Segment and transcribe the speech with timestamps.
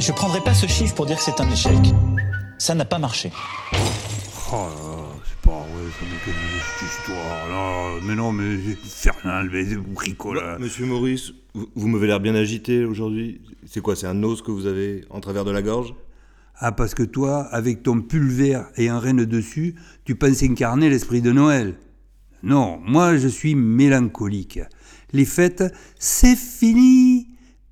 [0.00, 1.78] je prendrai pas ce chiffre pour dire que c'est un échec.
[2.58, 3.30] Ça n'a pas marché.
[4.52, 6.06] Oh là là, c'est pas vrai, ça
[6.78, 8.00] cette histoire là.
[8.02, 9.64] Mais non, mais Fernand, mais.
[10.34, 13.40] Bah, Monsieur Maurice, vous, vous m'avez l'air bien agité aujourd'hui.
[13.66, 15.94] C'est quoi, c'est un os que vous avez en travers de la gorge?
[16.56, 20.90] Ah, parce que toi, avec ton pull vert et un renne dessus, tu penses incarner
[20.90, 21.74] l'esprit de Noël.
[22.42, 24.60] Non, moi je suis mélancolique.
[25.12, 25.64] Les fêtes,
[25.98, 27.19] c'est fini.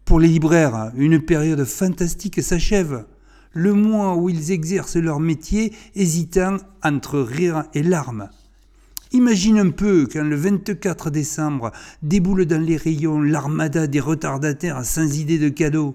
[0.09, 3.05] Pour les libraires, une période fantastique s'achève.
[3.53, 8.31] Le mois où ils exercent leur métier, hésitant entre rire et larmes.
[9.13, 15.19] Imagine un peu quand le 24 décembre déboule dans les rayons l'armada des retardataires sans
[15.19, 15.93] idée de cadeau.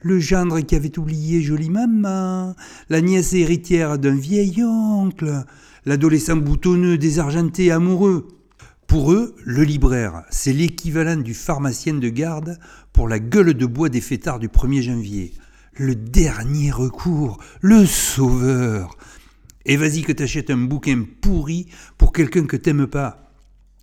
[0.00, 2.56] Le gendre qui avait oublié jolie maman,
[2.88, 5.44] la nièce héritière d'un vieil oncle,
[5.84, 8.26] l'adolescent boutonneux désargenté amoureux.
[8.86, 12.56] Pour eux, le libraire, c'est l'équivalent du pharmacien de garde
[13.06, 15.32] la gueule de bois des fêtards du 1er janvier.
[15.74, 18.96] Le dernier recours, le sauveur.
[19.64, 23.32] Et vas-y que t'achètes un bouquin pourri pour quelqu'un que t'aimes pas.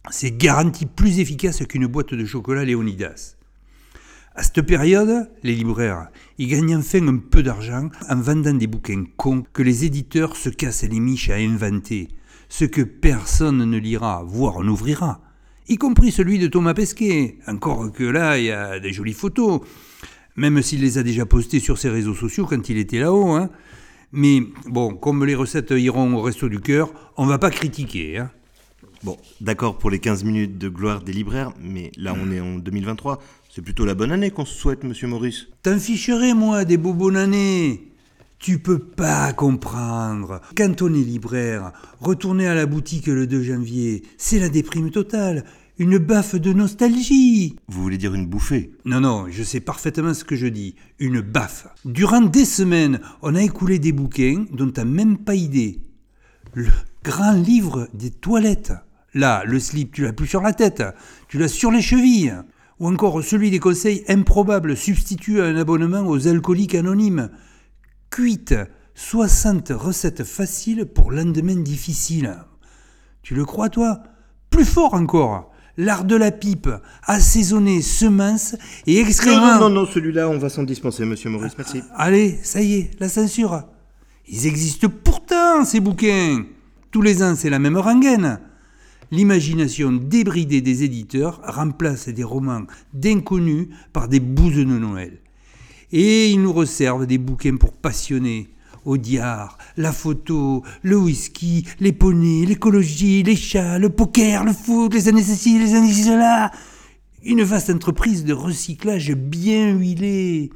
[0.10, 3.36] C'est garanti plus efficace qu'une boîte de chocolat Léonidas.
[4.36, 9.06] À cette période, les libraires, ils gagnent enfin un peu d'argent en vendant des bouquins
[9.16, 12.10] cons que les éditeurs se cassent les miches à inventer,
[12.50, 15.22] ce que personne ne lira, voire n'ouvrira,
[15.68, 19.62] y compris celui de Thomas Pesquet, encore que là, il y a des jolies photos,
[20.36, 23.32] même s'il les a déjà postées sur ses réseaux sociaux quand il était là-haut.
[23.32, 23.50] Hein.
[24.12, 28.20] Mais bon, comme les recettes iront au resto du cœur, on va pas critiquer.
[28.20, 28.32] Hein.
[29.04, 32.56] Bon, d'accord pour les 15 minutes de gloire des libraires, mais là on est en
[32.56, 33.22] 2023.
[33.54, 35.48] C'est plutôt la bonne année qu'on se souhaite, monsieur Maurice.
[35.64, 37.95] T'en ficherais, moi, des beaux bonnes années.
[38.40, 40.42] Tu peux pas comprendre.
[40.56, 45.46] Quand on est libraire, retourner à la boutique le 2 janvier, c'est la déprime totale.
[45.78, 47.56] Une baffe de nostalgie.
[47.68, 48.72] Vous voulez dire une bouffée?
[48.86, 50.76] Non, non, je sais parfaitement ce que je dis.
[51.00, 51.68] Une baffe.
[51.84, 55.82] Durant des semaines, on a écoulé des bouquins dont t'as même pas idée.
[56.54, 56.68] Le
[57.04, 58.74] grand livre des toilettes.
[59.14, 60.84] Là, le slip, tu l'as plus sur la tête,
[61.28, 62.34] tu l'as sur les chevilles.
[62.80, 67.30] Ou encore celui des conseils improbables substitués à un abonnement aux alcooliques anonymes.
[68.16, 68.56] Cuite,
[68.94, 72.38] 60 recettes faciles pour lendemain difficile.
[73.24, 74.04] Tu le crois, toi?
[74.50, 76.70] Plus fort encore L'art de la pipe,
[77.04, 78.56] assaisonné, semence
[78.88, 79.60] et excrément.
[79.60, 81.82] Non, non, non, celui-là, on va s'en dispenser, monsieur Maurice, merci.
[81.94, 83.64] Allez, ça y est, la censure.
[84.30, 86.46] Ils existent pourtant, ces bouquins.
[86.92, 88.40] Tous les ans, c'est la même rengaine.
[89.12, 95.20] L'imagination débridée des éditeurs remplace des romans d'inconnus par des bouses de Noël.
[95.98, 98.50] Et ils nous resservent des bouquins pour passionnés.
[98.84, 105.08] Audiard, la photo, le whisky, les poneys, l'écologie, les chats, le poker, le foot, les
[105.08, 106.52] années ceci, les années cela.
[107.24, 110.50] Une vaste entreprise de recyclage bien huilée.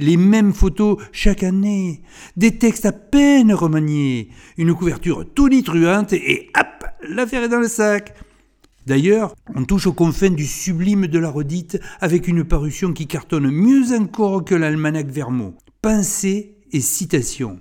[0.00, 2.02] Les mêmes photos chaque année.
[2.36, 4.30] Des textes à peine remaniés.
[4.58, 8.12] Une couverture tonitruante et hop, l'affaire est dans le sac.
[8.86, 13.50] D'ailleurs, on touche aux confins du sublime de la redite avec une parution qui cartonne
[13.50, 15.54] mieux encore que l'almanach Vermeau.
[15.82, 17.60] Pensée et citation.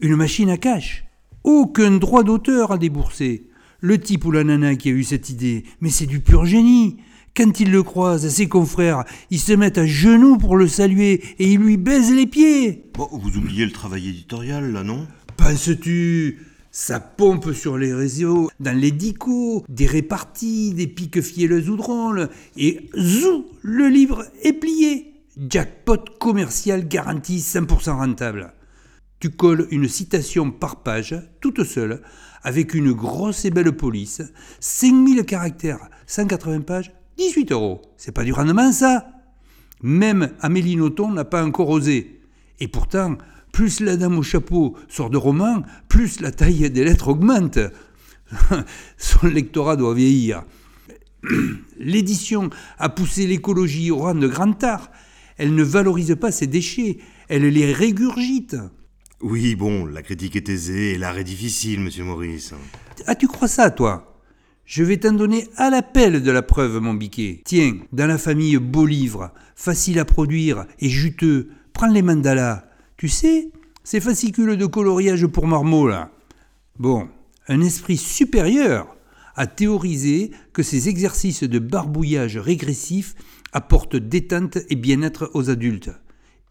[0.00, 1.04] Une machine à cash.
[1.44, 3.48] Aucun droit d'auteur à débourser.
[3.80, 6.98] Le type ou la nana qui a eu cette idée, mais c'est du pur génie.
[7.34, 11.52] Quand il le croise, ses confrères, ils se mettent à genoux pour le saluer et
[11.52, 12.90] ils lui baisent les pieds.
[12.94, 15.06] Bon, vous oubliez le travail éditorial, là, non?
[15.36, 16.38] Penses-tu
[16.72, 22.28] Ça pompe sur les réseaux, dans les dicos, des réparties, des piques fielleuses ou drôles,
[22.56, 25.14] et zou, le livre est plié.
[25.48, 28.52] Jackpot commercial garanti 100% rentable.
[29.18, 32.02] Tu colles une citation par page, toute seule,
[32.42, 34.22] avec une grosse et belle police,
[34.60, 37.82] 5000 caractères, 180 pages, 18 euros.
[37.96, 39.08] C'est pas du rendement, ça
[39.82, 42.20] Même Amélie Nothomb n'a pas encore osé.
[42.60, 43.16] Et pourtant,
[43.52, 47.58] plus la dame au chapeau sort de roman, plus la taille des lettres augmente.
[48.96, 50.44] Son lectorat doit vieillir.
[51.78, 54.90] L'édition a poussé l'écologie au rang de grand art.
[55.36, 56.98] Elle ne valorise pas ses déchets,
[57.28, 58.56] elle les régurgite.
[59.22, 62.54] Oui, bon, la critique est aisée et l'art est difficile, monsieur Maurice.
[63.06, 64.22] Ah, tu crois ça, toi?
[64.64, 67.42] Je vais t'en donner à l'appel de la preuve, mon biquet.
[67.44, 72.69] Tiens, dans la famille Beau Livre, facile à produire et juteux, prends les mandalas.
[73.00, 73.48] Tu sais,
[73.82, 76.10] ces fascicules de coloriage pour marmots, là.
[76.78, 77.08] Bon,
[77.48, 78.94] un esprit supérieur
[79.36, 83.14] a théorisé que ces exercices de barbouillage régressif
[83.54, 85.88] apportent détente et bien-être aux adultes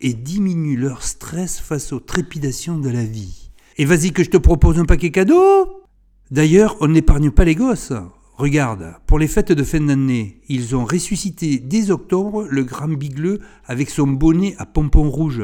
[0.01, 3.51] et diminuent leur stress face aux trépidations de la vie.
[3.77, 5.83] Et vas-y que je te propose un paquet cadeau
[6.31, 7.93] D'ailleurs, on n'épargne pas les gosses.
[8.37, 13.39] Regarde, pour les fêtes de fin d'année, ils ont ressuscité dès octobre le grand bigleux
[13.65, 15.43] avec son bonnet à pompons rouges.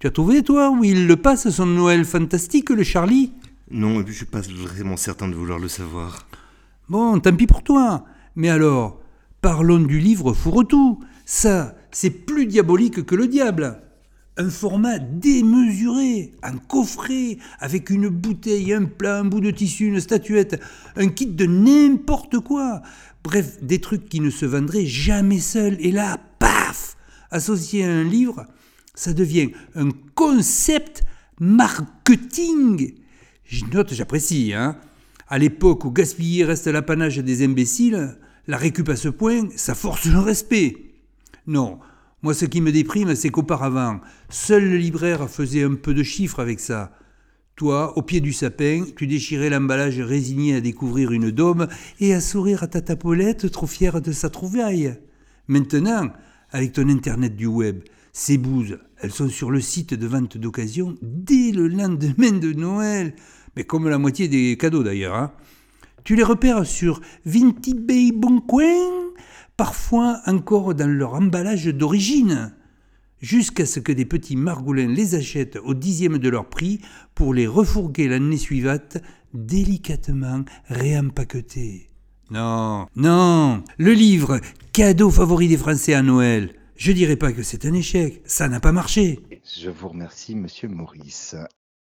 [0.00, 3.34] Tu as trouvé, toi, où il le passe son Noël fantastique, le Charlie?
[3.70, 6.26] Non, je suis pas vraiment certain de vouloir le savoir.
[6.88, 8.06] Bon, tant pis pour toi.
[8.34, 8.98] Mais alors,
[9.42, 11.00] parlons du livre Fourre-tout.
[11.26, 13.78] Ça, c'est plus diabolique que le diable
[14.38, 20.00] un format démesuré, un coffret, avec une bouteille, un plat, un bout de tissu, une
[20.00, 20.58] statuette,
[20.96, 22.80] un kit de n'importe quoi.
[23.22, 25.76] Bref, des trucs qui ne se vendraient jamais seuls.
[25.80, 26.96] Et là, paf
[27.30, 28.46] Associé à un livre,
[28.94, 31.02] ça devient un concept
[31.40, 32.94] marketing.
[33.44, 34.76] Je note, j'apprécie, hein.
[35.28, 38.16] À l'époque où gaspiller reste l'apanage des imbéciles,
[38.48, 40.76] la récup à ce point, ça force le respect.
[41.46, 41.78] Non,
[42.22, 46.40] moi, ce qui me déprime, c'est qu'auparavant, seul le libraire faisait un peu de chiffres
[46.40, 46.92] avec ça.
[47.56, 52.20] Toi, au pied du sapin, tu déchirais l'emballage résigné à découvrir une dôme et à
[52.20, 54.98] sourire à ta tapolette trop fière de sa trouvaille.
[55.46, 56.08] Maintenant,
[56.50, 60.96] avec ton Internet du web, ces bouses, elles sont sur le site de vente d'occasion
[61.02, 63.14] dès le lendemain de Noël.
[63.56, 65.14] Mais comme la moitié des cadeaux d'ailleurs.
[65.14, 65.32] Hein.
[66.04, 69.10] Tu les repères sur Vinty Bay Boncoin
[69.56, 72.54] parfois encore dans leur emballage d'origine,
[73.20, 76.80] jusqu'à ce que des petits margoulins les achètent au dixième de leur prix
[77.14, 78.96] pour les refourguer l'année suivante
[79.34, 81.88] délicatement réempaquetés.
[82.30, 84.40] Non, non, le livre
[84.72, 86.54] cadeau favori des Français à Noël.
[86.80, 89.20] Je dirais pas que c'est un échec, ça n'a pas marché.
[89.44, 91.36] Je vous remercie, monsieur Maurice.